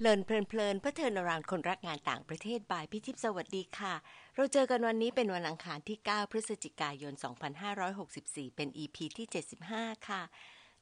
[0.00, 3.94] เลินเพลินเพลินเพื่อเทินรานคนรักงานต่างประเทศบายพิทิพสวัสดีค่ะ
[4.36, 7.14] เราเจอกันวันนี้เป็นวันอังคารที่ 9 พฤศจิกายน
[7.84, 9.26] 2564 เป็น EP ที่
[9.68, 10.22] 75 ค่ะ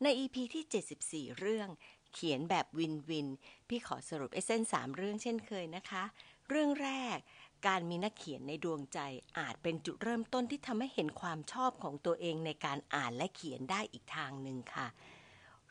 [0.02, 1.69] ใน EP ที่ 74 เรื่อง
[2.12, 3.29] เขียนแบบวินวิน
[3.69, 6.05] พี่ขอสรุปเอเซนสามเรื่องเช่นเคยนะคะ
[6.48, 7.16] เรื่องแรก
[7.66, 8.98] การมีนักเขียนในดวงใจ
[9.38, 14.87] อาจเป็นจุดเริ่มต้นที่ทำให้เห็นความชอบของตัวเองในการอ่านและเขียนได้อีกทางหนึ่งค่ะ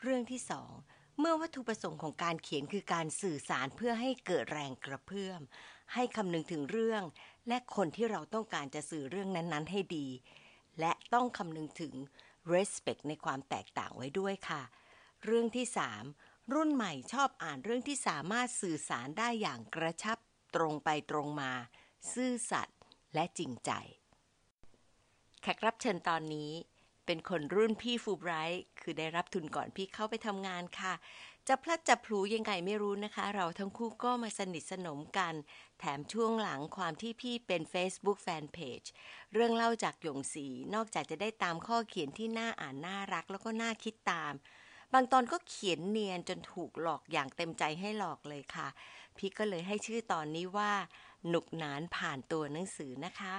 [0.02, 0.70] เรื่องที่สอง
[1.18, 5.40] เมื่อวัตถุประสงค์ของการเขียนคือการสื่อสารเพื่อให้เกิดแรงกระเพื่อม
[5.94, 7.02] ให้คำนึงถึงเรื่อง
[7.48, 10.08] และคนที่เราต้องการจะสื่อเรื่องนั้นๆ ให้ดี
[10.80, 11.94] และต้องคำนึงถึง
[12.52, 14.62] respect ในความแตกต่างไว้ด้วยค่ะ
[15.24, 15.66] เรื่องที่
[16.10, 20.18] 3 รุ่นใหม่ชอบอ่านเรื่องที่สามารถสื่อสารได้อย่างกระชับ
[20.54, 21.52] ตรงไปตรงมา
[22.14, 22.78] ซื่อสัตย์
[23.14, 23.70] และจริงใจ
[25.42, 26.52] แขกรับเชิญตอนนี้
[27.06, 30.94] เป็นคนรุ่นพี่ฟูไบรท์คือได้รับทุนก่อนพี่เข้าไปทำงานค่ะ
[31.48, 35.34] จะพลัดจะพลูยังไงไม่รู้นะคะ เราทั้งคู่ก็มาสนิทสนมกัน
[35.78, 38.88] แถมช่วงหลังความที่พี่เป็น Facebook Fanpage
[39.32, 44.32] เรื่องเล่าจากหยงสี นอกจากจะได้ตามข้อเขียนที่น่าอ่านน่ารักแล้วก็น่าคิดตาม
[44.92, 48.68] บางตอนก็เขียนเนียนจนถูกหลอกอย่างเต็มใจให้หลอกเลยค่ะ
[49.16, 50.72] พี่ก็เลยให้ชื่อตอนนี้ว่า
[51.28, 53.34] หนุกหนานผ่านตัวหนังสือนะคะ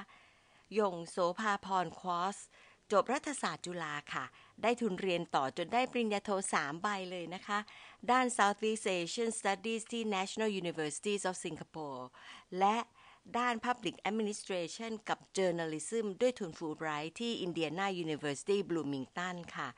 [0.79, 2.37] ยงโสภาพรควอส
[2.91, 4.25] จบรัฐศาสตร์จุฬาค่ะ
[4.61, 7.59] ได้ทุนเรียนต่อจนได้ปริญญาโทสามใบเลยนะคะ
[8.11, 12.03] ด้าน Southeast Asian Studies ที่ National Universities of Singapore
[12.59, 12.77] และ
[13.37, 19.69] ด้าน Public Administration กับ Journalism ด้วยทุนฟูลไบรท์ที่ Indiana University Bloomington ค่ะ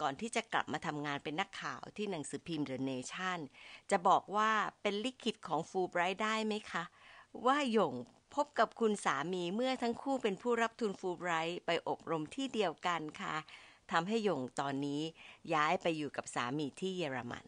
[0.00, 3.38] ก่อนที่จะกลับมาทำงานเป็นนักข่าวที่หนังสือพิมพ์ The Nation
[3.90, 4.50] จะบอกว่า
[4.82, 6.84] เป็นลิขิตของฟูลไบรท์ได้ไหมคะ
[7.46, 7.94] ว่าหยง
[8.34, 13.36] พบกับคุณสามีเมื่อทั้งคู่เป็นผู้รับทุนฟูลไบรท์ไปอบรมที่เดียวกันค่ะ
[13.92, 15.02] ทำให้ยงตอนนี้
[15.54, 17.46] ย้ายไปอยู่กับสามีที่เยอรมัน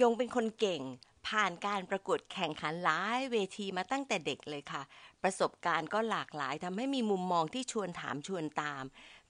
[0.00, 0.82] ยงเป็นคนเก่ง
[1.26, 4.82] ผ่านการประกวดแข่งขันหลายเวทีมาตั้งแต่เด็กเลยค่ะ
[5.22, 8.84] ประสบการณ์ก็หลากหลายทำให้มีมุมมองที่ชวนถามชวนตาม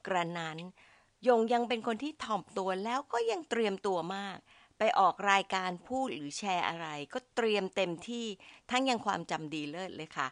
[0.07, 0.59] กระนั้น
[1.29, 4.39] ยงยังเป็นคนที่ถ่อมตัวแล้วก็ยังเตรียมตัวมาก
[4.85, 8.27] ไปออกรายการพูดหรือแชร์อะไร ก็เตรียมเต็มที่
[8.71, 10.29] ทั้งยังความจำดีเลิศเลยค่ะ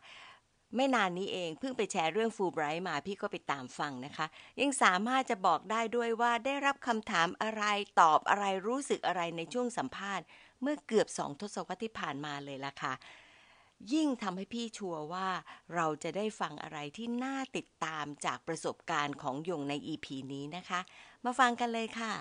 [0.77, 4.27] ไม่นานนี้เองเพิ่งไปแชร์เรื่องฟูไบรท์มาพี่ก็ไปตามฟังนะคะ
[4.61, 7.65] ยังสามารถจะบอกได้ด้วยว่าได้รับคำถามอะไร
[8.01, 10.25] ตอบอะไรรู้สึกอะไรในช่วงสัมภาษณ์
[10.63, 12.95] เมื่อเกือบสองทศวรรษที่ผ่านมาเลยล่ะค่ะ
[13.93, 15.29] ยิ่งทำให้พี่ชัวร์ว่า
[15.75, 20.81] เราจะได้ฟังอะไรที่น่าติดตามจากประสบการณ์ของยงใน EP นี้นะคะ
[21.25, 22.13] มาฟังกันเลยค่ะ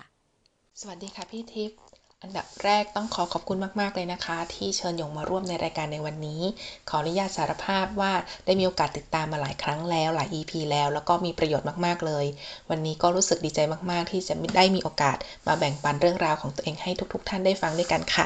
[0.79, 6.41] สวัสดีค่ะพี่ทิพย์ อันดับแรกต้องขอขอบคุณมาก ๆ เลยนะคะ ที่เชิญหยงมาร่วมในรายการในวันนี้
[6.89, 8.13] ขออนุญาตสารภาพว่า
[8.45, 12.25] ได้มีโอกาสติดตามมาหลายครั้งแล้วหลาย EP แล้ว แล้วก็มีประโยชน์มาก ๆ เลย
[12.69, 13.59] วันนี้ก็รู้สึกดีใจ
[13.91, 18.25] มาก ๆ ที่จะได้มีโอกาสมาแบ่งปันเรื่องราวของตัวเองให้ทุก ๆท่านได้ฟังด้วยกันค่ะ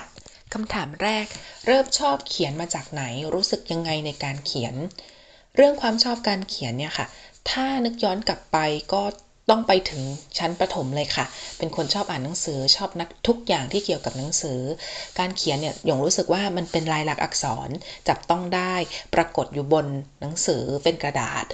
[0.53, 1.25] คำถามแรก
[1.67, 4.75] เริ่มชอบเขียนมาจากไหน รู้สึกยังไงในการเขียน
[5.55, 7.05] เรื่องความชอบการเขียนเนี่ยค่ะ
[7.49, 8.57] ถ้านึกย้อนกลับไป
[8.93, 9.03] ก็
[9.49, 10.01] ต้องไปถึง
[10.37, 11.25] ชั้นประถมเลยค่ะ
[11.57, 14.59] เป็นคนชอบอ่านหนังสือชอบนักทุกอย่างที่เกี่ยวกับหนังสือ
[15.19, 17.69] การเขียนเนี่ยหยงรู้สึกว่ามันเป็นลายลักษณ์อักษร
[18.07, 18.73] จับต้องได้
[19.13, 19.85] ปรากฏอยู่บน
[20.21, 21.45] หนังสือเป็นกระดาษ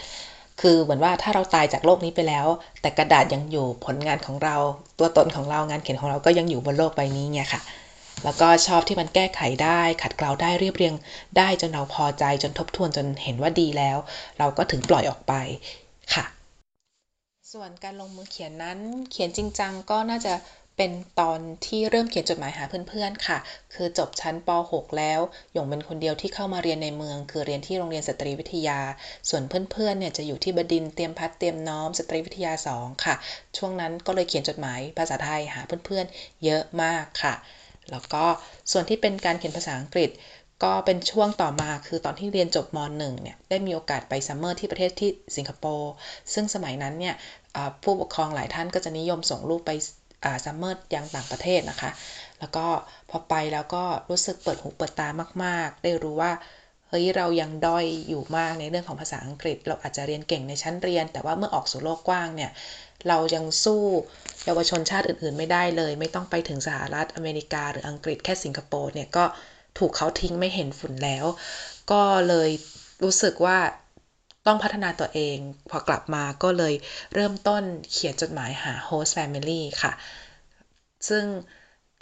[0.61, 2.47] คือเหมือนว่าถ้าเราตายจากโลกนี้ไปแล้ว
[2.81, 4.56] แต่กระดาษยังอยู่ผลงานของเรา
[5.00, 7.61] ตัวตนของเรางานเขียนของเราก็ยังอยู่บนโลกใบนี้ไงค่ะ
[8.23, 10.94] แล้วก็ชอบที่มันแก้ไขได้ ขัดเกลาได้เรียบเรียง
[11.38, 13.97] ได้จนเราพอใจจนทบทวนจนเห็นว่าดีแล้ว
[14.39, 15.33] เราก็ถึงปล่อยออกไป
[16.13, 16.25] ค่ะ
[17.55, 18.79] ส่วนการลงมือเขียนนั้น
[19.11, 20.33] เขียนจริงจังก็น่าจะ
[20.77, 23.37] เป็นตอนที่เริ่มเขียนจดหมายหาเพื่อนๆค่ะ
[23.73, 25.19] คือจบชั้นป .6 แล้ว
[25.53, 28.79] หยงเป็นคนเดียวที่เข้ามาเรียนในเมือง คือเรียนที่โรงเรียนสตรีวิทยา
[29.29, 33.15] ส่วนเพื่อนๆเนี่ยจะอยู่ที่บดินเตรียมพัดเตรียมน้อมสตรีวิทยา 2 ค่ะ
[33.57, 37.33] ช่วงนั้นก็เลยเขียนจดหมายภาษาไทยหาเพื่อนๆเยอะมากค่ะ
[37.91, 38.25] แล้วก็
[38.71, 40.11] ส่วนที่เป็นการเขียนภาษาอังกฤษ
[40.65, 45.91] ก็เป็นช่วงต่อมาคือตอนที่เรียนจบม .1 เนี่ยได้มีโอกาสไปซัมเมอร์ที่ประเทศที่สิงคโปร์
[46.33, 47.15] ซึ่งสมัยนั้นเนี่ย
[47.84, 49.72] ผู้ปกครองหลายท่านก็จะนิยมส่งลูกไป
[50.46, 51.92] ซัมเมอร์ยังต่างประเทศนะคะ
[52.40, 52.66] แล้วก็
[53.10, 55.07] พอไปแล้วก็รู้สึกเปิดหูเปิดตา
[55.44, 56.31] มาก ๆ ได้รู้ว่า
[56.90, 62.51] เฮ้ยเรายังด้อยอยู่มากในเรื่องของภาษาอังกฤษ เราอาจจะเรียนเก่งในชั้นเรียน แต่ว่าเมื่อออกสู่โลกกว้างเนี่ย
[63.07, 63.84] เรายังสู้
[64.46, 69.25] เยาวชนชาติอื่น ๆ ไม่ได้เลย ไม่ต้องไปถึงสหรัฐอเมริกาหรืออังกฤษแค่สิงคโปร์เนี่ยก็
[69.78, 71.25] ถูกเขาทิ้งไม่เห็นฝุ่นแล้ว
[71.92, 72.50] ก็เลย
[73.04, 73.57] รู้สึกว่า
[74.45, 75.38] ต้องพัฒนาตัวเอง
[75.69, 76.74] พอกลับมาก็เลย
[77.13, 79.91] เริ่มต้นเขียนจดหมายหา host family ค่ะ
[81.09, 81.25] ซึ่ง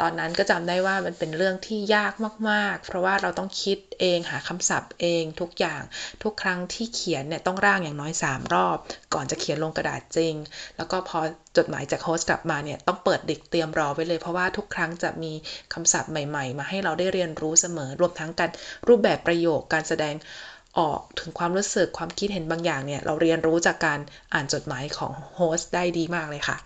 [0.02, 2.14] ตอนนั้นก็จำได้ว่ามันเป็นเรื่องที่ยาก
[2.50, 5.82] มาก ๆ เพราะว่าเราต้องคิดเองหาคำศัพท์เองทุกอย่าง
[6.24, 8.78] ทุกครั้งที่เขียนเนี่ยต้องร่างอย่างน้อย 3 รอบ
[9.14, 10.34] ก่อนจะเขียนลงกระดาษจริง
[10.78, 11.20] แล้วก็พอ
[11.58, 15.34] จดหมายจาก host กลับมาเนี่ยต้องเปิด dict เตรียมรอไว้เลย เพราะว่าทุกครั้งจะมี
[15.74, 18.50] คำศัพท์ใหม่ ๆ มาให้เราได้เรียนรู้เสมอ รวมทั้งการ
[18.88, 20.16] รูปแบบประโยคการแสดง
[20.80, 24.00] ออกถึงความรู้สึกความคิดเห็นบางอย่างเนี่ย เราเรียนรู้จากการ
[24.34, 26.58] อ่านจดหมายของ host ได้ดีมากเลยค่ะ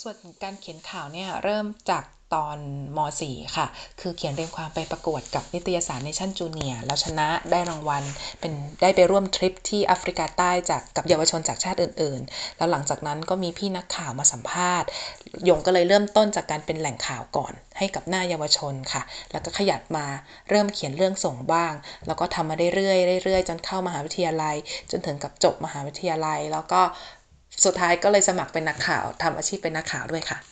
[0.00, 2.04] ส่วนการเขียนข่าวเนี่ยเริ่มจาก
[2.34, 2.56] ตอน
[2.96, 2.98] ม
[3.28, 3.66] .4 ค่ะ
[4.00, 8.04] คือเขียนเรียงความไปประกวดกับนิตยสารเนชั่นจูเนียแล้วชนะได้รางวัล
[8.40, 8.52] เป็น
[8.82, 14.88] ได้ไปร่วมทริปที่แอฟริกาใต้จากกับเยาวชนจากชาติอื่น ๆ แล้วหลังจากนั้นก็มีพี่นักข่าวมาสัมภาษณ์
[15.48, 19.02] ยงก็เลยเริ่มต้นจากการเป็นแหล่งข่าวก่อน ให้กับหน้าเยาวชนค่ะ
[19.32, 20.06] แล้วก็ขยับมา
[20.50, 21.72] เริ่มเขียนเรื่องส่งบ้าง
[22.06, 24.56] แล้วก็ทำมาเรื่อยๆเรื่อยๆ จนเข้ามหาวิทยาลัย
[24.90, 26.80] จนถึงกับจบมหาวิทยาลัย แล้วก็
[27.64, 30.51] สุดท้ายก็เลยสมัครเป็นนักข่าวทำอาชีพเป็นนักข่าวด้วยค่ะ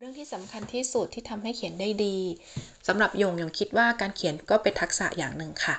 [0.00, 2.16] เรื่องที่สำคัญที่สุดที่ทำให้เขียนได้ดี
[2.86, 5.74] สำหรับยงยงคิดว่าการเขียนก็เป็นทักษะอย่างหนึ่งค่ะ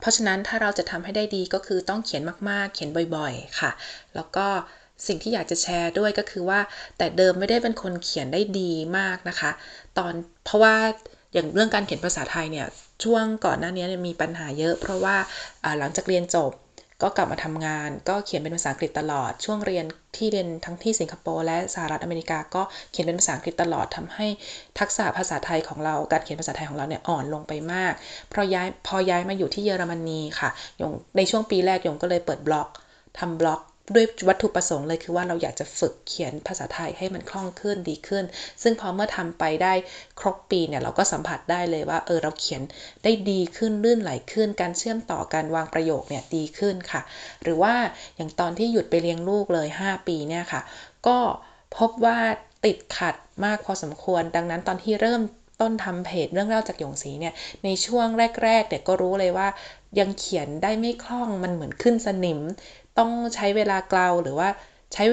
[0.00, 3.70] เพราะฉะนั้นถ้าเราจะทำให้ได้ดีก็คือต้องเขียนมากๆ เขียนบ่อยๆ ค่ะ
[4.14, 4.46] แล้วก็
[5.06, 6.60] สิ่งที่อยากจะแชร์ด้วยก็คือว่า
[6.98, 9.50] แต่เดิมไม่ได้เป็นคนเขียนได้ดีมากนะคะ
[9.98, 10.12] ตอน
[10.44, 10.76] เพราะว่า
[11.32, 12.66] อย่างเรื่องการเขียนภาษาไทยเนี่ย
[13.04, 15.16] ช่วงก่อนหน้านี้มีปัญหาเยอะ เพราะว่า
[15.78, 16.52] หลังจากเรียนจบ
[17.02, 19.84] ก็กลับมาทำงาน ก็เขียนเป็นภาษาอังกฤษตลอด ช่วงเรียน
[20.16, 24.26] ที่เรียนทั้งที่สิงคโปร์และสหรัฐอเมริกา ก็เขียนเป็นภาษาอังกฤษตลอดทำให้
[24.78, 27.92] ทักษะภาษาไทยของเราการเขียนภาษาไทยของเราเนี่ยอ่อนลงไปมาก
[28.30, 30.50] เพราะย้ายพอย้ายมาอยู่ที่เยอรมนีค่ะ
[30.80, 32.68] ยงในช่วงปีแรกยงก็เลยเปิดบล็อก
[33.18, 33.60] ทำบล็อก
[33.94, 38.24] ด้วยวัตถุประสงค์เลยคือว่าเราอยากจะฝึกเขียนภาษาไทยให้มันคล่องขึ้นดีขึ้น
[38.62, 39.72] ซึ่งพอเมื่อทำไปได้
[40.20, 42.62] ครบปีเนี่ยเราก็สัมผัสได้เลยว่าเออเราเขียน
[43.04, 47.00] ได้ดีขึ้นลื่นไหลขึ้น การเชื่อมต่อการวางประโยคเนี่ยดีขึ้นค่ะ
[47.42, 47.74] หรือว่า
[48.16, 50.60] อย่างตอนที่หยุดไปเลี้ยงลูกเลย 5 ปีเนี่ยค่ะ
[51.06, 51.18] ก็
[51.76, 52.18] พบว่า
[52.64, 53.14] ติดขัด
[53.44, 55.22] มากพอสมควร ดังนั้นตอนที่เริ่ม
[55.60, 57.34] ต้นทำเพจเรื่องเล่าจากหยงสีเนี่ย
[57.64, 58.06] ในช่วง
[58.44, 59.48] แรกๆเด็กก็รู้เลยว่า
[59.98, 62.40] ยังเขียนได้ไม่คล่องมันเหมือนขึ้นสนิม
[62.98, 64.48] ต้องใช้เวลาเกลาหรือว่า
[64.94, 65.04] ใช้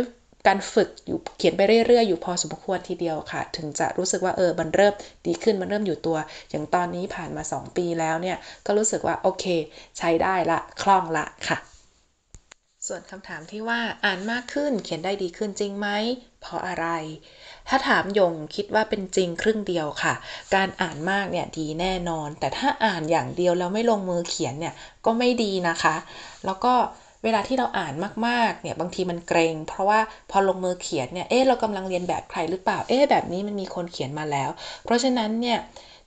[0.48, 4.94] การฝึกอยู่เขียนไปเรื่อยๆ อยู่พอสมควรทีเดียวค่ะ ถึงจะรู้สึกว่าเออมันเริ่ม
[5.28, 6.18] ดีขึ้นมันเริ่มอยู่ตัว
[6.50, 9.46] อย่างตอนนี้ผ่านมา 2 ปีแล้วเนี่ย ก็รู้สึกว่าโอเค
[9.98, 11.58] ใช้ได้ละคล่องละค่ะ
[12.88, 15.88] ส่วนคำถามที่ว่าอ่านมากขึ้นเขียนได้ดีขึ้นจริงไหม
[16.42, 16.88] เพราะอะไร
[17.68, 20.14] ถ้าถามยงคิดว่าเป็นจริงครึ่งเดียวค่ะ
[20.56, 24.74] การอ่านมากเนี่ยดีแน่นอน แต่ถ้าอ่านอย่างเดียวแล้วไม่ลงมือเขียนเนี่ย
[25.06, 25.96] ก็ไม่ดีนะคะ
[26.46, 26.74] แล้วก็
[27.24, 27.94] เวลาที่เราอ่าน
[28.28, 30.00] มากๆเนี่ยบางทีมันเกรง เพราะว่า
[30.32, 34.50] พอลงมือเขียนเนี่ยเอ๊ะเรากำลังเรียนแบบใครหรือเปล่าเอ๊ะแบบนี้มันมีคนเขียนมาแล้ว
[34.84, 35.60] เพราะฉะนั้นเนี่ย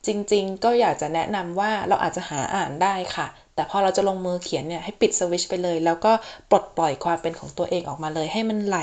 [0.07, 6.13] จริงๆ ก็อยากจะแนะนำว่าเราอาจจะหาอ่านได้ค่ะ แต่พอเราจะลงมือเขียนเนี่ยให้ปิดสวิตช์ไปเลย แล้วก็
[6.51, 8.79] ปลดปล่อยความเป็นของตัวเองออกมาเลย ให้มันไหล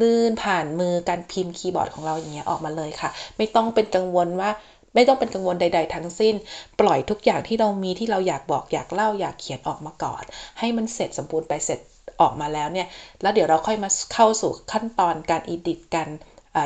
[0.00, 4.50] ลื่นผ่านมือการพิมพ์คีย์บอร์ดของเราอย่างเงี้ยออกมาเลยค่ะ ไม่ต้องเป็นกังวลว่า
[4.94, 6.34] ไม่ต้องเป็นกังวลใด ๆ ทั้งสิ้น
[6.80, 10.22] ปล่อยทุกอย่างที่เรามีที่เราอยากบอกอยากเล่าอยากเขียนออกมาก่อน
[10.58, 11.78] ให้มันเสร็จสมบูรณ์ไปเสร็จ
[12.20, 12.86] ออกมาแล้วเนี่ย
[13.22, 16.08] แล้วเดี๋ยวเราค่อยมาเข้าสู่ขั้นตอนการ edit กัน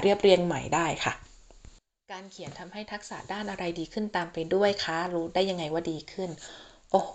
[0.03, 1.13] เรียบเรียงใหม่ได้ค่ะ
[2.13, 6.31] การเขียนทำให้ทักษะด้านอะไรดีขึ้นตามไปด้วยคะรู้ได้ยังไงว่าดีขึ้น
[6.93, 7.13] โอ้โห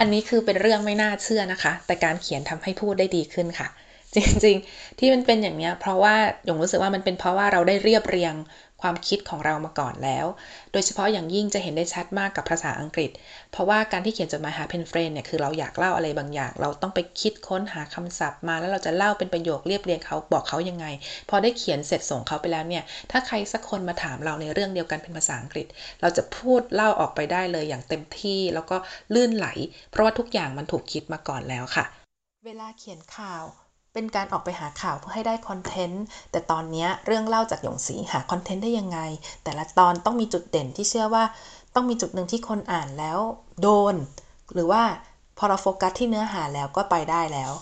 [0.00, 3.68] อันนี้คือเป็นเรื่องไม่น่าเชื่อนะคะ แต่การเขียนทำให้พูดได้ดีขึ้นค่ะ
[4.14, 6.14] จริงๆ ที่มันเป็นอย่างนี้เพราะว่า
[6.44, 8.34] หยงรู้สึกว่ามันเป็นเพราะว่าเราได้เรียบเรียง
[8.82, 10.26] ความคิดของเรามาก่อนแล้ว
[10.72, 13.10] โดยเฉพาะอย่างยิ่งจะเห็นได้ชัดมากกับภาษาอังกฤษ
[13.52, 20.86] เพราะว่าการที่เขียนจดหมายหา penfriend เนี่ยคือเราอยากเล่าอะไรบางอย่าง เราต้องไปคิดค้นหาคำศัพท์ มาแล้วเราจะเล่าเป็นประโยคเรียบเรียงเขาบอกเขายังไง
[21.28, 25.66] พอได้เขียนเสร็จส่งเขาไปแล้วเนี่ยถ้าใครสักคนมาถามเราในเรื่องเดียวกันเป็นภาษาอังกฤษ
[26.00, 28.76] เราจะพูดเล่าออกไปได้เลยอย่างเต็มที่แล้วก็
[29.14, 29.48] ลื่นไหล
[29.90, 31.84] เพราะว่าทุกอย่างมันถูกคิดมาก่อนแล้วค่ะ
[32.46, 33.44] เวลาเขียนข่าว
[33.94, 38.98] เป็นการออกไปหาข่าวเพื่อให้ได้คอนเทนต์ แต่ตอนนี้เรื่องเล่าจากหยงสีหาคอนเทนต์ได้ยังไง
[39.44, 41.24] แต่ละตอนต้องมีจุดเด่นที่เชื่อว่า
[41.74, 43.18] ต้องมีจุดหนึ่งที่คนอ่านแล้ว
[43.60, 43.94] โดน
[44.52, 44.82] หรือว่า
[45.38, 47.52] พอเราโฟกัสที่เนื้อหาแล้วก็ไปได้แล้ว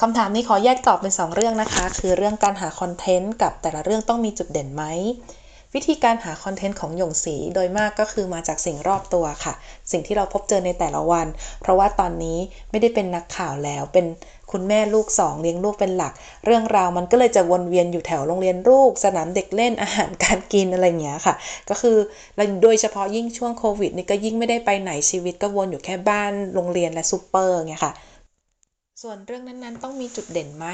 [0.00, 4.84] คำถามนี้ขอแยกตอบเป็น 2 เรื่องนะคะ คือเรื่องการหาคอนเทนต์กับแต่ละเรื่องต้องมีจุดเด่นไหม
[5.74, 9.54] วิธีการหาคอนเทนต์ของหยงสีโดยมากก็คือมาจากสิ่งรอบตัวค่ะ
[9.90, 11.26] สิ่งที่เราพบเจอในแต่ละวัน
[11.60, 12.38] เพราะว่าตอนนี้
[12.70, 14.06] ไม่ได้เป็นนักข่าวแล้วเป็น
[14.54, 16.12] คุณแม่ลูกสองเลี้ยงลูกเป็นหลัก
[16.44, 21.34] เรื่องราวมันก็เลยจะวนเวียนอยู่แถวโรงเรียนลูก สนามเด็กเล่นอาหารการกินอะไรเงี้ยค่ะ
[21.70, 21.96] ก็คือ
[22.62, 27.92] โดยเฉพาะยิ่งช่วงโควิดนี่ก็ยิ่งไม่ได้ไปไหนชีวิตก็วนอยู่แค่บ้านโรงเรียนและซูเปอร์เงี้ยค่ะ
[29.02, 30.66] ส่วนเรื่องนั้นๆ ต้องมีจุดเด่นไหม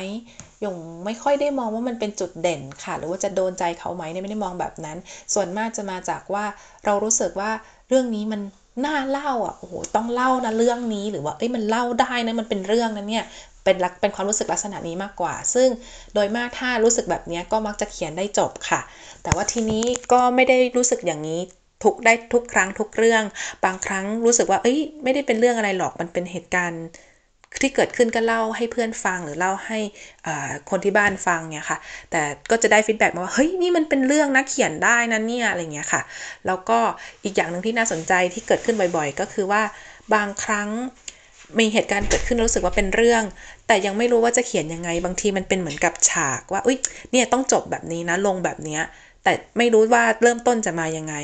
[0.65, 4.97] ยงไม่ค่อยได้มองว่ามันเป็นจุดเด่นค่ะ หรือว่าจะโดนใจเขาไหมเนี่ยไม่ได้มองแบบนั้น
[5.35, 6.45] ส่วนมากจะมาจากว่า
[6.85, 7.51] เรารู้สึกว่า
[7.89, 8.41] เรื่องนี้มัน
[8.87, 13.25] น่าเล่าอะ โอ้โห ต้องเล่านะเรื่องนี้ หรือว่า เอ้ย มันเล่าได้นะ มันเป็นเรื่องนะเนี่ย
[13.65, 15.69] เป็นลักเป็นความรู้สึกลักษณะนี้มากกว่า ซึ่ง
[16.15, 18.81] โดยมากถ้ารู้สึกแบบนี้ก็มักจะเขียนได้จบค่ะ
[19.23, 21.41] แต่ว่าทีนี้ก็ไม่ได้รู้สึกอย่างนี้
[21.85, 23.23] ทุกได้ทุกครั้งทุกเรื่อง
[23.65, 26.85] บางครั้งรู้สึกว่าเอ้ยไม่ได้เป็นเรื่องอะไรหรอกมันเป็นเหตุการณ์
[27.63, 29.79] ที่เกิดขึ้นก็เล่าให้เพื่อนฟังหรือเล่าให้
[30.71, 31.79] คนที่บ้านฟังเนี่ยค่ะ
[32.11, 36.03] แต่ก็จะได้ฟีดแบ็กมาว่าเฮ้ยนี่มันเป็นเรื่องนะเขียนได้นะเนี่ยอะไรเงี้ยค่ะ
[36.47, 36.79] แล้วก็
[37.25, 39.63] อีกอย่างหนึ่งที่น่าสนใจที่เกิดขึ้นบ่อยๆ ก็คือว่า
[40.15, 40.69] บางครั้ง
[41.59, 43.23] มีเหตุการณ์เกิดขึ้นรู้สึกว่าเป็นเรื่อง
[43.67, 46.79] แต่ยังไม่รู้ว่าจะเขียนยังไง บางทีมันเป็นเหมือนกับฉากว่าอุ้ย
[47.13, 48.83] เนี่ยต้องจบแบบนี้นะลงแบบเนี้ย
[49.25, 51.15] แต่ไม่รู้ว่าเริ่มต้นจะมายังไง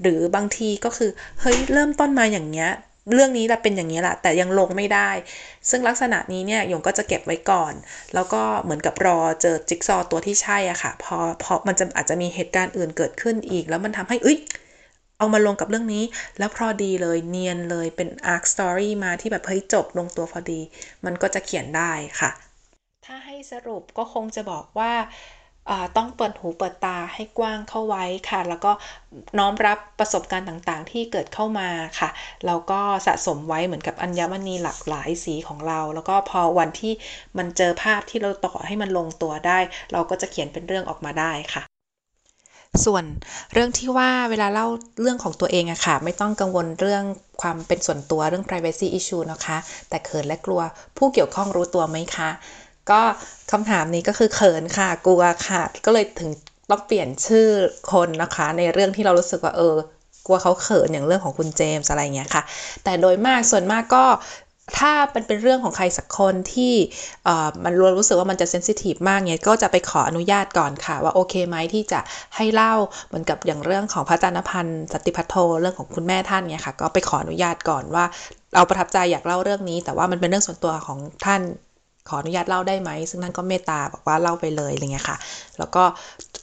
[0.00, 1.10] หรือบางทีก็คือ
[1.40, 2.70] เฮ้ยเริ่มต้นมาอย่างเงี้ย
[3.12, 5.10] เรื่องนี้แหละเป็นอย่างนี้แหละแต่ยังลงไม่ได้
[5.70, 7.72] ซึ่งลักษณะนี้เนี่ยยงก็จะเก็บไว้ก่อน
[8.14, 14.38] แล้วก็เหมือนกับรอเจอจิ๊กซอตัวที่ใช่อะค่ะ พอพอมันจะอาจจะมีเหตุการณ์อื่นเกิดขึ้นอีก แล้วมันทำให้เอ้ย
[15.18, 16.04] เอามาลงกับเรื่องนี้
[16.38, 20.60] แล้วพอดีเลยเนียนเลยเป็น arc story มาที่แบบเฮ้ยจบลงตัวพอดี
[21.04, 22.30] มันก็จะเขียนได้ค่ะ
[23.06, 24.92] ถ้าให้สรุปก็คงจะบอกว่า
[25.96, 28.72] ต้องเปิดหูเปิดตาให้กว้างเข้าไว้ค่ะ แล้วก็
[29.38, 31.68] น้อมรับประสบการณ์ต่างๆ ที่เกิดเข้ามา
[32.00, 32.10] ค่ะ
[32.46, 36.92] แล้วก็สะสมไว้เหมือนกับอัญมณีหลากหลายสีของเรา แล้วก็พอวันที่
[37.38, 39.58] มันเจอภาพที่เราต่อให้มันลงตัวได้
[39.92, 41.62] เราก็จะเขียนเป็นเรื่องออกมาได้ค่ะ
[42.84, 43.04] ส่วน
[43.52, 44.66] เรื่องที่ว่าเวลาเล่า
[45.00, 47.04] เรื่องของตัวเองอะค่ะ ไม่ต้องกังวลเรื่อง
[47.42, 49.56] ความเป็นส่วนตัวเรื่อง privacy issue นะคะ
[49.88, 50.60] แต่เขินและกลัว
[50.98, 52.30] ผู้เกี่ยวข้องรู้ตัวไหมคะ
[52.90, 53.00] ก็
[53.52, 56.30] คำถามนี้ก็คือเขินค่ะ กลัวค่ะ ก็เลยถึง
[56.70, 57.46] ต้องเปลี่ยนชื่อ
[57.92, 59.76] คนนะคะ ในเรื่องที่เรารู้สึกว่าเออ
[60.26, 62.42] กลัวเขาเขินอย่างเรื่องของคุณเจมส์อะไรเงี้ยค่ะ
[62.84, 64.04] แต่โดยมากส่วนมากก็
[64.78, 66.74] ถ้าเป็นเป็นเรื่องของใครสักคนที่
[67.64, 72.00] มันรู้สึกว่ามันจะเซนซิทีฟมากเนี่ยก็จะไปขออนุญาตก่อนค่ะ ว่าโอเคไหมที่จะ
[72.36, 72.74] ให้เล่า
[73.08, 78.04] เหมือนกับอย่างเรื่องของพระจานพันธ์สติพัทโทเรื่องของคุณแม่ท่านเนี่ยค่ะ ก็ไปขออนุญาตก่อนว่า
[78.54, 81.40] เราประทับใจอยากเล่าเรื่องนี้ แต่ว่ามันเป็นเรื่องส่วนตัวของท่าน
[82.08, 85.16] ขออนุญาตเล่าได้ไหม ซึ่งท่านก็เมตตาบอกว่าเล่าไปเลยอะไรเงี้ยค่ะ
[85.58, 85.84] แล้วก็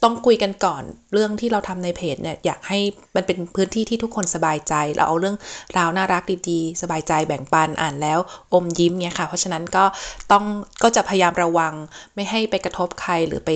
[0.03, 2.79] ต้องคุยกันก่อนเรื่องที่เราทำในเพจเนี่ยอยากให้
[3.15, 5.37] มันเป็นพื้นที่ที่ทุกคนสบายใจ เราเอาเรื่อง
[5.77, 8.19] ราวน่ารักดีๆ สบายใจแบ่งปันอ่านแล้ว
[8.53, 9.83] อมยิ้มเนี่ยค่ะ เพราะฉะนั้นก็
[10.31, 10.43] ต้อง
[10.83, 11.73] ก็จะพยายามระวัง
[12.15, 13.49] ไม่ให้ไปกระทบใครหรือไป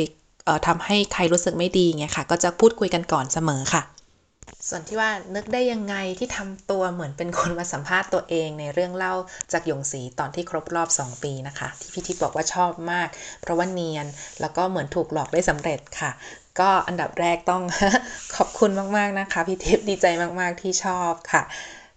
[0.67, 3.81] ทำให้ใครรู้สึกไม่ดีเงี้ยค่ะ ก็จะพูดคุยกันก่อนเสมอค่ะ
[4.69, 9.13] ส่วนที่ว่านึกได้ยังไงที่ทำตัวเหมือนเป็นคนมาสัมภาษณ์ตัวเองในเรื่องเล่า
[9.51, 13.07] จากหยงสีตอนที่ครบรอบ 2 ปีนะคะ ที่พี่ทิพย์บอกว่าชอบมาก
[13.41, 14.07] เพราะว่าเนียน
[14.41, 16.11] แล้วก็เหมือนถูกหลอกได้สำเร็จค่ะ
[16.59, 17.63] ก็อันดับแรกต้อง
[18.35, 20.05] ขอบคุณมากๆนะคะ พี่ทิพย์ดีใจ
[20.39, 21.43] มากๆที่ชอบค่ะ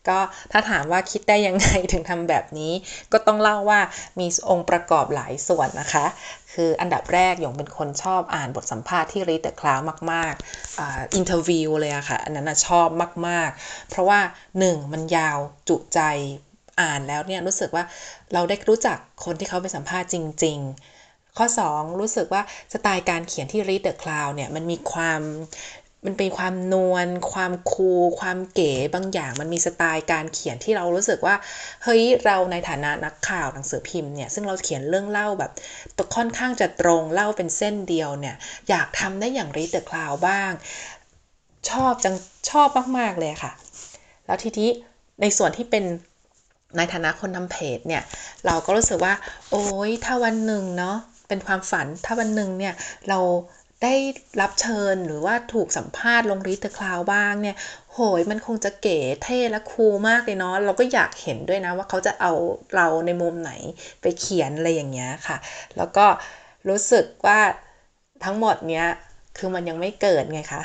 [0.08, 0.18] ก็
[0.52, 2.72] ถ้าถามว่าคิดได้ยังไงถึงทำแบบนี้
[3.12, 3.80] ก็ต้องเล่าว่า
[4.20, 6.06] มีองค์ประกอบหลายส่วนนะคะ
[6.52, 9.80] คืออันดับแรกหยงเป็นคนชอบอ่านบทสัมภาษณ์ที่ Read the Cloud
[10.12, 12.88] มากๆ interview เลยอะค่ะ อันนั้นชอบ
[13.28, 14.20] มากๆ เพราะว่า
[14.56, 14.92] 1.
[14.92, 15.38] มันยาว
[15.68, 16.00] จุใจ
[16.80, 17.84] อ่านแล้วเนี่ยรู้สึกว่า
[18.32, 25.20] เราได้รู้จักคนที่เขาไปสัมภาษณ์จริง ๆข้อ 2 รู้สึกว่าสไตล์การเขียนที่ Read the Cloud เนี่ย มันมีความ
[26.04, 31.34] มันเป็นความนวล ความ cool ความเก๋บางอย่าง มันมีสไตล์การเขียนที่เรารู้สึกว่า
[31.84, 35.52] เฮ้ย เราในฐานะนักข่าวหนังสือพิมพ์เนี่ย ซึ่งเราเขียนเรื่องเล่าแบบ
[36.16, 38.36] ค่อนข้างจะตรงเล่าเป็นเส้นเดียวเนี่ย
[38.68, 40.52] อยากทำได้อย่าง Read the Cloud บ้าง
[41.70, 42.16] ชอบจัง
[42.50, 43.52] ชอบมาก ๆ เลยค่ะ
[44.26, 44.70] แล้วทีนี้
[45.20, 45.84] ในส่วนที่เป็น
[46.76, 48.02] ในฐานะคนทำเพจเนี่ย
[48.46, 49.14] เราก็รู้สึกว่า
[49.50, 50.96] โอ้ยถ้าวันหนึ่งเนาะ
[51.28, 52.74] เป็นความฝันถ้าวันหนึ่งเนี่ย
[53.08, 53.18] เรา
[53.82, 53.94] ได้
[54.40, 57.56] รับเชิญหรือว่าถูกสัมภาษณ์ลง Read the Cloud บ้างเนี่ย
[57.92, 62.32] โหยมันคงจะเก๋เท่และคูลมากเลยเนาะเราก็อยากเห็นด้วยนะว่าเขาจะเอา
[62.74, 63.52] เราในมุมไหน
[64.00, 65.36] ไปเขียนอะไรอย่างเงี้ยค่ะ
[65.76, 66.06] แล้วก็
[66.68, 67.40] รู้สึกว่า
[68.24, 68.86] ทั้งหมดเนี้ย
[69.38, 70.62] คือมันยังไม่เกิดไงคะ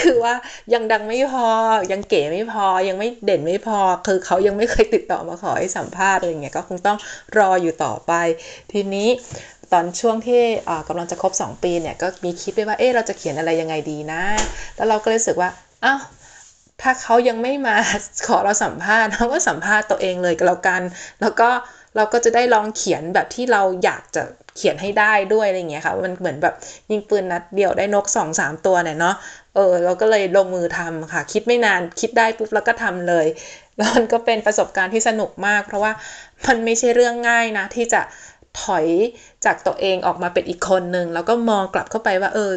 [0.00, 0.34] คือว่า
[0.74, 1.46] ยังดังไม่พอ
[1.92, 6.98] ยังเก๋ไม่พอยังไม่เด่นไม่พอ คือเขายังไม่เคยติดต่อมาขอให้สัมภาษณ์อะไรเงี้ยก็คงต้อง
[7.38, 8.12] รออยู่ต่อไป
[8.72, 9.08] ทีนี้
[9.72, 10.40] ตอนช่วงที่
[10.88, 14.22] กำลังจะครบ 2 ปีเนี่ยก็มีคิดไปว่าเออเราจะเขียนอะไรยังไงดีนะ
[14.76, 15.50] แล้วเราก็รู้สึกว่า
[15.84, 16.00] อ้าว
[16.82, 17.76] ถ้าเขายังไม่มา
[18.26, 20.82] ขอเราสัมภาษณ์เราก็สัมภาษณ์ตัวเองเลยก็แล้วกัน
[21.20, 21.48] แล้วก็
[21.96, 24.22] เราก็จะได้ลองเขียนแบบที่เราอยากจะ
[24.56, 26.54] เขียนให้ได้ด้วยอะไรเงี้ยค่ะมันเหมือนแบบ
[26.90, 29.14] ยิงปืนนัดเดียวได้นกสองสามตัวเนี่ยเนาะ
[29.54, 33.26] เออเราก็เลยลงมือทำค่ะ คิดไม่นานคิดได้ปุ๊บแล้วก็ทำเลย
[33.76, 35.92] แล้วมันก็เป็นประสบการณ์ที่สนุกมาก เพราะว่า
[36.46, 38.00] มันไม่ใช่เรื่องง่ายนะที่จะ
[38.62, 38.86] ถอย
[39.44, 42.50] จากตัวเองออกมาเป็นอีกคนหนึ่งแล้วก็มองกลับเข้าไปว่า เออ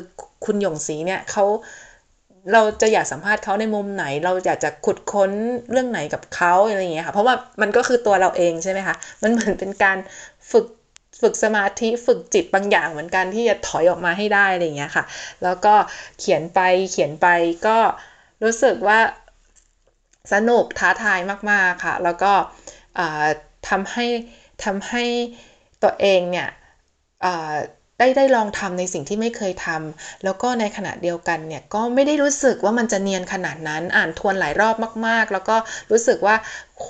[0.45, 1.45] คุณหยงสีเนี่ยเขา
[2.53, 5.31] เราจะอยากสัมภาษณ์เขาในมุมไหน เราอยากจะขุดค้น
[5.71, 9.97] เรื่องไหนกับเขาอะไรอย่างเงี้ยค่ะ เพราะว่ามันก็คือตัวเราเองใช่ไหมคะ มันเหมือนเป็นการ
[10.51, 10.65] ฝึก
[11.21, 15.03] ฝึกสมาธิฝึกจิตบางอย่างเหมือนกันที่จะถอยออกมาให้ได้อะไรอย่างเงี้ยค่ะ
[15.43, 15.73] แล้วก็
[16.19, 16.59] เขียนไป
[16.91, 17.27] เขียนไป
[17.67, 17.77] ก็
[18.43, 18.99] รู้สึกว่า
[20.33, 21.19] สนุกท้าทาย
[21.51, 22.33] มาก ๆ ค่ะ แล้วก็
[23.69, 24.05] ทำให้
[24.63, 25.05] ทำให้
[25.85, 26.47] ตัวเองเนี่ย
[27.99, 34.75] ได้ได้ลองทำในสิ่งที่ไม่เคยทำแล้วก็ในขณะเดียวกันเนี่ยก็ไม่ได้รู้สึกว่ามันจะเนียนขนาดนั้น อ่านทวนหลายรอบ
[35.07, 35.55] มาก ๆ แล้วก็
[35.91, 36.35] รู้สึกว่า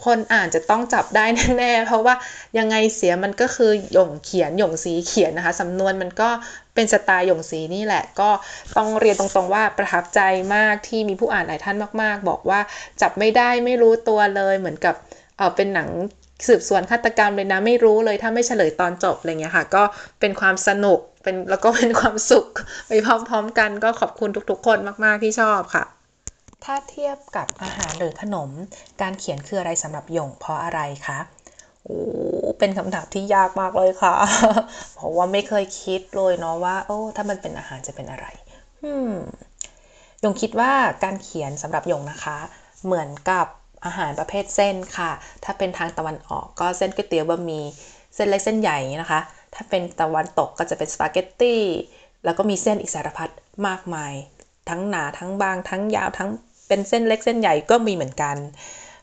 [0.04, 1.26] คนอ่านจะต้องจับได้
[1.58, 2.16] แน่ๆเพราะว่า
[2.58, 6.30] ยังไงเสียมันก็คือหย่งเขียนหย่งสีเขียนนะคะสำนวนมันก็
[6.76, 8.30] เป็นสไตล์หย่งสีนี่แหละ ก็
[8.78, 10.22] ต้องเรียนตรงๆว่าประทับใจ
[10.56, 12.60] มากที่มีผู้อ่านหลายท่านมาก ๆ บอกว่า
[13.02, 14.96] จับไม่ได้ไม่รู้ตัวเลยเหมือนกับ
[15.38, 15.90] เออเป็นหนัง
[16.48, 19.84] สืบสวนฆาตกรรมเลยนะไม่รู้เลยถ้าไม่เฉลยตอนจบอะไรเงี้ยค่ะ ก็
[20.20, 22.46] เป็นความสนุกเป็นแล้วก็เป็นความสุข
[22.88, 25.84] ไปพร้อมๆกันก็ขอบคุณทุกๆ คนมากๆที่ชอบค่ะ
[26.64, 28.50] ถ้าเทียบกับอาหารหรือขนม
[29.02, 31.20] การเขียนคืออะไรสำหรับหยงเพราะอะไรคะ
[31.84, 31.98] โอ้
[32.60, 34.14] เป็นคำถามที่ยากมากเลยค่ะ
[34.96, 38.28] เพราะว่าไม่เคยคิดเลยเนาะว่า โอ้ถ้ามันเป็นอาหารจะเป็นอะไร
[38.84, 39.14] อืม
[40.24, 40.72] ยงคิดว่า
[41.04, 42.38] การเขียนสำหรับยงนะคะ
[42.86, 43.48] เหมือนกับ
[43.86, 45.12] อาหารประเภทเส้นค่ะ
[45.44, 47.64] ถ้าเป็นทางตะวันออกก็เส้นก๋วยเตี๋ยวบะหมี่
[48.16, 49.20] เส้นเล็กเส้นใหญ่นะคะ
[49.54, 51.62] ถ้าเป็นตะวันตกก็จะเป็นสปาเกตตี้
[52.26, 53.30] แล้วก็มีเส้นอีกสารพัด
[53.68, 54.14] มากมาย
[54.70, 56.30] ทั้งหนาทั้งบางทั้งยาวทั้ง
[56.68, 58.38] เป็นเส้นเล็กเส้นใหญ่ก็มีเหมือนกัน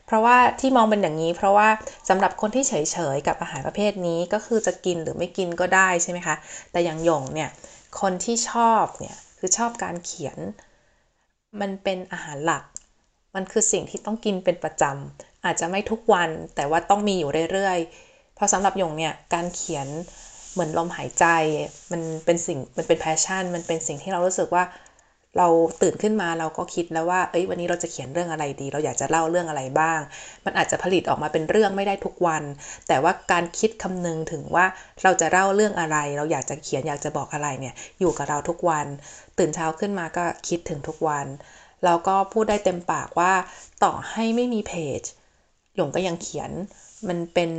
[0.05, 1.69] เพราะว่าที่มองเป็นอย่างนี้ เพราะว่า
[2.09, 2.73] สำหรับคนที่เฉ
[3.15, 6.35] ยๆกับอาหารประเภทนี้ก็คือจะกินหรือไม่กินก็ได้ใช่ไหมคะ
[6.71, 7.49] แต่อย่างหยงเนี่ย
[8.01, 10.37] คนที่ชอบเนี่ยคือชอบการเขียน
[11.61, 12.63] มันเป็นอาหารหลัก
[13.35, 19.87] มันคือสิ่งที่ต้องกินเป็นประจำอาจจะไม่ทุกวันแต่ว่าต้องมีอยู่เรื่อยๆ เพราะสำหรับหยงเนี่ยการเขียน
[20.53, 21.25] เหมือนลมหายใจ
[21.91, 24.63] มันเป็นสิ่งมันเป็น passion มันเป็นสิ่งที่เรารู้สึกว่า
[25.37, 25.47] เรา
[25.81, 29.99] ตื่นขึ้นมาเราก็คิดแล้วว่า เอ้ยวันนี้เราจะเขียนเรื่องอะไรดี เราอยากจะเล่าเรื่องอะไรบ้าง
[30.45, 32.43] มันอาจจะผลิตออกมาเป็นเรื่องไม่ได้ทุกวัน
[32.87, 34.65] แต่ว่าการคิดคำนึงถึงว่า
[35.03, 38.85] เราจะเล่าเรื่องอะไร เราอยากจะเขียนอยากจะบอกอะไรเนี่ยอยู่กับเราทุกวัน
[39.37, 41.27] ตื่นเช้าขึ้นมาก็คิดถึงทุกวัน
[41.85, 43.33] แล้วก็พูดได้เต็มปากว่า
[43.83, 45.01] ต่อให้ไม่มีเพจ
[45.75, 46.51] หยงก็ยังเขียน
[47.09, 47.51] มันเป็น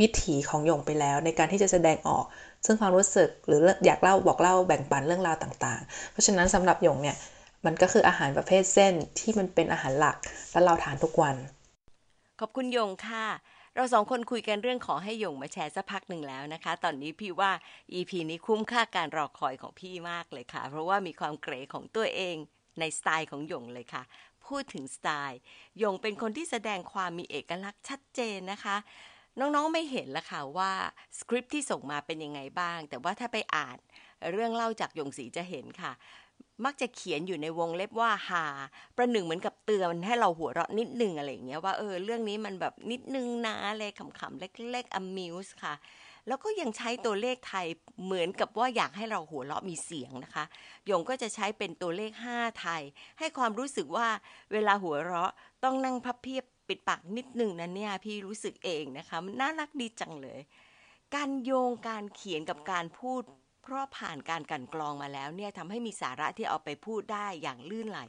[0.00, 2.24] วิถีของหยงไปแล้ว ในการที่จะแสดงออก
[2.66, 7.16] ซึ่งความรู้สึกหรืออยากเล่าบอกเล่าแบ่งปันเรื่องราวต่าง ๆ เพราะฉะนั้นสำหรับหยงเนี่ย
[7.66, 10.16] มันก็คืออาหารประเภทเส้นที่มันเป็นอาหารหลัก
[10.52, 11.36] และเราทานทุกวัน
[12.40, 13.26] ขอบคุณยงค่ะ
[13.74, 17.50] เราสองคนคุยกันเรื่องขอให้ยงมาแชร์สักพักหนึ่งแล้วนะคะ ตอนนี้พี่ว่า
[17.94, 22.36] EP นี้คุ้มค่าการรอคอยของพี่มากเลยค่ะ เพราะว่ามีความเก๋ของตัวเอง
[22.80, 24.02] ในสไตล์ของหยงเลยค่ะ
[24.46, 25.40] พูดถึงสไตล์
[25.78, 28.76] หยงเป็นคนที่แสดงความมีเอกลักษณ์ชัดเจนนะคะ
[29.40, 30.72] น้องๆไม่เห็นละค่ะว่า
[31.18, 33.78] สคริปที่ส่งมาเป็นยังไงบ้าง แต่ว่าถ้าไปอ่าน
[34.32, 35.92] เรื่องเล่าจากหยงสีจะเห็นค่ะ
[36.64, 38.46] มักจะเขียนอยู่ในวงเล็บว่าหา
[38.96, 45.74] ประหนึ่งเหมือนกับเตือนให้เราหัวเราะนิดนึงอะไรอย่างเงี้ยว่าเออเรื่องนี้มันแบบนิดนึงนะอะไรขำๆเล็กๆ amuse ค่ะ
[46.28, 47.66] แล้วก็ยังใช้ตัวเลขไทย
[48.04, 50.44] เหมือนกับว่าอยากให้เราหัวเราะมีเสียงนะคะ
[50.90, 52.82] ยงก็จะใช้เป็นตัวเลข 5 ไทย
[53.18, 54.08] ให้ความรู้สึกว่า
[54.52, 55.32] เวลาหัวเราะ
[55.64, 60.40] ต้องนั่งพับเพียบปิดปากนิดหนึ่งนะเนี่ยพี่รู้สึกเองนะคะมันน่ารักดีจังเลย
[61.14, 63.22] การโยงการเขียนกับการพูด
[63.62, 68.00] เพราะผ่านการกันกรองมาแล้วเนี่ยทำให้มีสาระที่เอาไปพูดได้อย่างลื่นไหล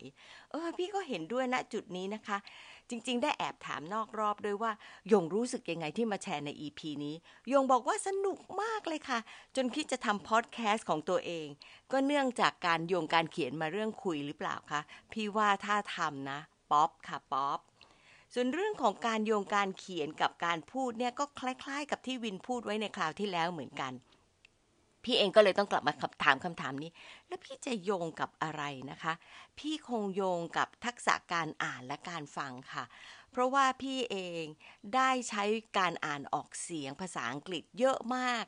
[0.51, 2.37] เออพี่ก็เห็นด้วยณจุดนี้นะคะ
[2.89, 4.71] จริง ๆ ได้แอบถามนอกรอบด้วยว่า
[5.11, 7.15] ยงรู้สึกยังไงที่มาแชร์ใน EP นี้
[7.51, 9.19] ยงบอกว่าสนุกมากเลยค่ะ
[9.55, 11.47] จนคิดจะทำพอดแคสต์ของตัวเอง
[11.91, 16.39] ก็เนื่องจากการโยงการเขียนมาเรื่องคุยหรือเปล่าคะพี่ว่าถ้าทำนะ
[16.71, 17.59] ป๊อปค่ะป๊อป
[18.33, 23.93] ส่วนเรื่องของการโยงการเขียนกับการพูดเนี่ยก็คล้าย ๆ กับที่วินพูดไว้ในคราวที่แล้วเหมือนกัน
[25.05, 26.91] พี่เองก็เลยต้องกลับมาถามคำถามนี้
[27.27, 29.13] แล้วพี่จะโยงกับอะไรนะคะ
[29.59, 32.83] พี่คงโยงกับทักษะการอ่านและการฟังค่ะ
[33.31, 34.45] เพราะว่าพี่เอง
[34.95, 35.43] ได้ใช้
[35.77, 38.45] การอ่านออกเสียงภาษาอังกฤษเยอะมาก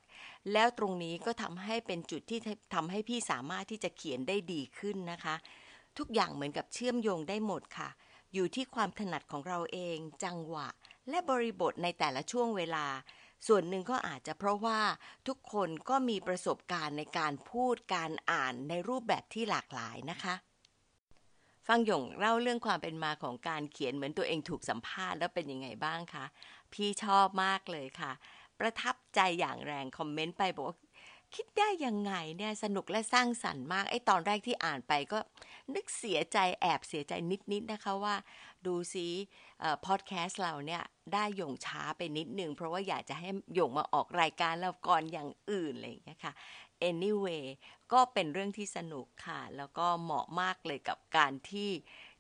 [0.54, 2.40] แล้วตรงนี้ก็ทำให้เป็นจุดที่
[2.74, 5.36] ทำให้พี่สามารถที่จะเขียนได้ดีขึ้นนะคะ
[5.98, 7.90] ทุกอย่างเหมือนกับเชื่อมโยงได้หมดค่ะ
[8.34, 10.68] อยู่ที่ความถนัดของเราเองจังหวะ
[11.10, 12.86] และบริบทในแต่ละช่วงเวลา
[13.48, 14.80] ส่วนหนึ่งก็อาจจะเพราะว่า
[15.28, 20.36] ทุกคนก็มีประสบการณ์ในการพูดการอ่านในรูปแบบที่หลากหลายนะคะ
[21.68, 26.26] ฟังหยงเล่าเรื่องความเป็นมาของการเขียนเหมือนตัวเองถูกสัมภาษณ์แล้วเป็นยังไงบ้างคะ
[26.74, 28.12] พี่ชอบมากเลยค่ะ
[28.60, 30.78] ประทับใจอย่างแรงคอมเมนต์ไปบอกว่า
[31.36, 35.20] คิดได้ยังไงเนี่ยสนุกและสร้างสรรค์มากไอ้ตอนแรกที่อ่านไปก็
[35.74, 37.14] นึกเสียใจแอบเสียใจ
[37.52, 38.16] นิดๆนะคะว่า
[38.68, 39.08] ดูซิ
[39.86, 46.34] พอดแคสต์เราเนี่ยได้หย่งช้าไปนิดนึง เพราะว่าอยากจะให้หย่งมาออกรายการเราก่อนอย่างอื่นอะไรอย่างเงี้ยค่ะ
[46.90, 47.46] anyway
[47.94, 51.70] ก็เป็นเรื่องที่สนุกค่ะ แล้วก็เหมาะมากเลยกับการที่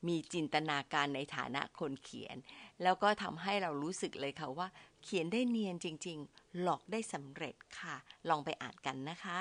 [0.08, 2.36] มีจินตนาการในฐานะคนเขียน
[2.84, 4.68] แล้วก็ทำให้เรารู้สึกเลยค่ะว่า
[5.04, 7.96] เขียนได้เนียนจริง ๆ หลอกได้สำเร็จค่ะ
[8.30, 9.38] ลองไปอ่านกันนะคะ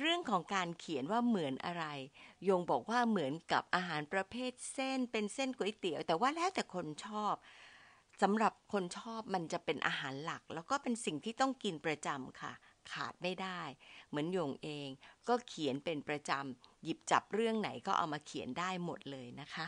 [0.00, 1.84] เรื่องของการเขียนว่าเหมือนอะไร
[2.48, 7.34] หยงบอกว่าเหมือนกับอาหารประเภทเส้นเป็นเส้นก๋วยเตี๋ยว แต่ว่าแล้วแต่คนชอบ
[8.22, 12.52] สำหรับคนชอบมันจะเป็นอาหารหลัก แล้วก็เป็นสิ่งที่ต้องกินประจำค่ะ
[12.92, 13.60] ขาดไม่ได้
[14.08, 14.88] เหมือนหยงเอง
[15.28, 19.66] ก็เขียนเป็นประจำหยิบจับเรื่องไหนก็เอามาเขียนได้หมดเลยนะคะ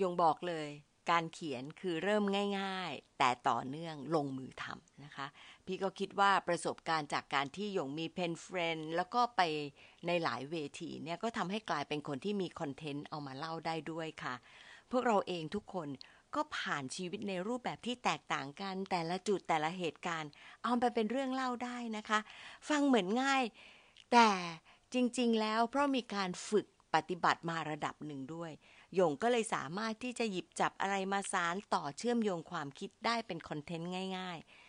[0.00, 0.68] หยงบอกเลย
[1.10, 2.24] การเขียนคือเริ่ม
[2.58, 5.26] ง่าย ๆ แต่ต่อเนื่องลงมือทำนะคะ
[5.70, 9.40] พี่ก็คิดว่าประสบการณ์จากการที่หยงมี penfriend แล้วก็ไป
[10.06, 14.34] ในหลายเวทีเนี่ยก็ทำให้กลายเป็นคนที่มีคอนเทนต์เอามาเล่าได้ด้วยค่ะ
[14.90, 15.88] พวกเราเองทุกคน
[16.34, 20.30] ก็ผ่านชีวิตในรูปแบบที่แตกต่างกัน แต่ละจุดแต่ละเหตุการณ์
[20.64, 22.18] เอาไปเป็นเรื่องเล่าได้นะคะ
[22.68, 23.42] ฟังเหมือนง่าย
[24.12, 24.28] แต่
[24.94, 28.52] จริง ๆ แล้วเพราะมีการฝึกปฏิบัติมาระดับหนึ่งด้วย
[28.98, 34.59] ยงก็เลยสามารถที่จะหยิบจับอะไรมาสารต่อเชื่อมโยงความคิดได้เป็นคอนเทนต์ง่าย ๆ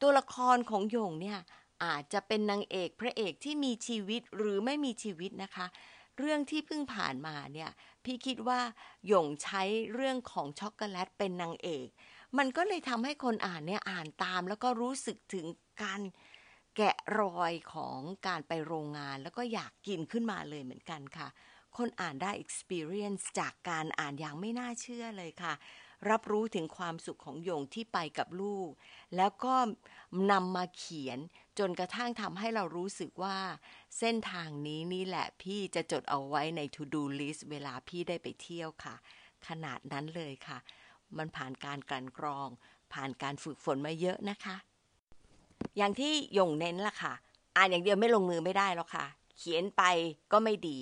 [0.00, 1.38] ตัวละครของโยงเนี่ย
[1.84, 5.66] อาจจะเป็นนางเอกพระเอกที่มีชีวิตหรือไม่มีชีวิตนะคะ
[6.18, 7.70] เรื่องที่เพิ่งผ่านมาเนี่ย
[8.04, 8.60] พี่คิดว่า
[9.06, 9.62] หยงใช้
[9.94, 11.88] เรื่องของช็อกโกแลตเป็นนางเอก
[12.38, 15.46] มันก็เลยทำให้คนอ่านเนี่ยอ่านตามแล้วก็รู้สึกถึง
[15.82, 16.00] การ
[16.76, 21.28] แกะรอยของการไปโรงงานแล้วก็อยากกินขึ้นมาเลยเหมือนกันค่ะ
[21.76, 25.54] คนอ่านได้ experience จากการอ่านอย่างไม่น่าเชื่อเลยค่ะ
[26.10, 28.68] รับรู้ถึงความสุขของโยงที่ไปกับลูก
[29.16, 29.54] แล้วก็
[30.32, 31.18] นำมาเขียน
[31.58, 33.38] จนกระทั่งทำให้เรารู้สึกว่า
[33.98, 38.94] เส้นทางนี้นี่แหละพี่จะจดเอาไว้ใน to do list เวลาพี่ได้ไปเที่ยวค่ะ
[39.48, 40.58] ขนาดนั้นเลยค่ะ
[41.18, 42.48] มันผ่านการกลั่นกรอง
[42.92, 44.56] ผ่านการฝึกฝนมาเยอะนะคะ
[45.76, 47.14] อย่างที่ยงเน้นล่ะค่ะ
[47.56, 49.06] อ่านอย่างเดียวไม่ลงมือไม่ได้แล้วค่ะ
[49.38, 49.82] เขียนไป
[50.32, 50.78] ก็ไม่ดี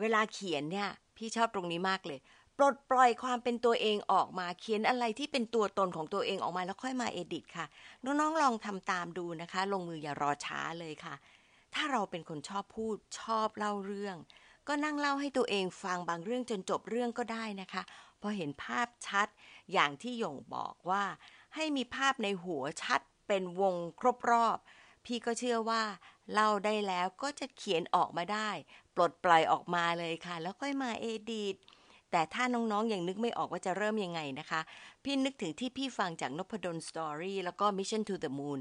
[0.00, 2.20] เวลาเขียนเนี่ย พี่ชอบตรงนี้มากเลย
[2.62, 7.66] ปลดปล่อยความเป็นตัวเองออกมาเขียนอะไรที่เป็นตัวตนของตัวเองออกมาแล้วค่อยมาเอดิตค่ะ
[8.04, 11.14] น้องๆลองทำตามดูนะคะ ลงมืออย่ารอช้าเลยค่ะ
[11.74, 14.16] ถ้าเราเป็นคนชอบพูดชอบเล่าเรื่อง
[14.68, 17.82] ก็นั่งเล่าให้ตัวเองฟังบางเรื่องจนจบเรื่องก็ได้นะคะ
[18.20, 19.28] พอเห็นภาพชัด
[19.72, 21.04] อย่างที่หยงบอกว่า
[21.54, 24.58] ให้มีภาพในหัวชัดเป็นวงครบรอบ
[25.04, 25.82] พี่ก็เชื่อว่า
[26.32, 28.50] เล่าได้แล้วก็จะเขียนออกมาได้
[28.94, 31.56] ปลดปล่อยออกมาเลยค่ะ แล้วค่อยมาเอดิต
[32.10, 34.60] แต่ถ้าน้องๆอยังนึกไม่ออกว่าจะเริ่มยังไงนะคะ
[35.04, 38.58] พี่นึกถึงที่พี่ฟังจากนพดลสตอรี่แล้วก็ Mission to the Moon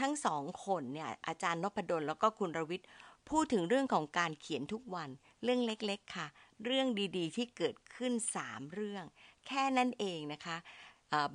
[0.00, 2.88] ทั้งสองคนเนี่ยอาจารย์นพดลแล้วก็คุณรวิทย์
[3.30, 5.10] พูดถึงเรื่องของการเขียนทุกวัน
[5.42, 6.26] เรื่องเล็กๆค่ะ
[6.64, 9.04] เรื่องดีๆ ที่เกิดขึ้น 3 เรื่อง
[9.46, 10.56] แค่นั้นเองนะคะ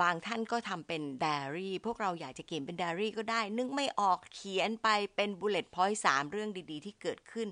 [0.02, 7.47] บางท่านก็ทำเป็นไดอารี่พวกเราอยากจะเขียนเป็นไดอารี่ก็ได้ นึกไม่ออกเขียนไปเป็น bullet point สามเรื่องดีๆ ที่เกิดขึ้น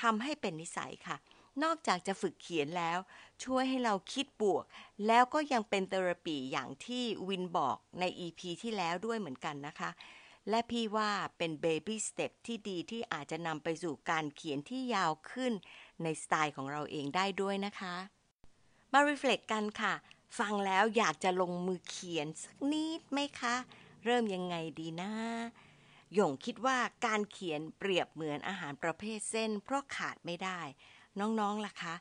[0.00, 1.16] ทำให้เป็นนิสัยค่ะ
[1.62, 2.98] นอกจากจะฝึกเขียนแล้ว
[3.44, 4.64] ช่วยให้เราคิดบวก
[5.06, 9.90] แล้วก็ยังเป็น therapy อย่างที่วินบอกใน EP ที่แล้วด้วยเหมือนกันนะคะ
[10.48, 15.52] และพี่ว่าเป็น baby step ที่ดีที่อาจจะนำไปสู่การเขียนที่ยาวขึ้น
[16.02, 17.94] ในสไตล์ของเราเองได้ด้วยนะคะ
[18.92, 19.94] มารีเฟล็กกันค่ะ
[20.38, 23.56] ฟังแล้วอยากจะลงมือเขียนสักนิดไหมคะ
[24.04, 25.12] เริ่มยังไงดีนะ
[26.14, 30.60] หยงคิดว่าการเขียนเปรียบเหมือนอาหารประเภทเส้น เพราะขาดไม่ได้
[31.20, 31.94] น้องๆล่ะคะ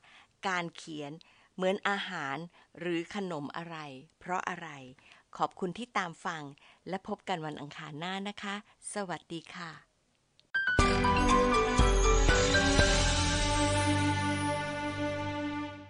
[0.47, 1.12] การเขียน
[1.59, 2.37] เหมือนอาหาร
[2.79, 3.77] หรือขนมอะไร
[4.19, 4.69] เพราะอะไร
[5.37, 6.43] ขอบคุณที่ตามฟัง
[6.89, 8.55] และพบกันวันอังคารหน้านะคะ
[8.93, 9.88] สวัสดีค่ะ